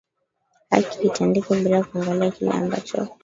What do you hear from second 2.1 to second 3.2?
kile ambacho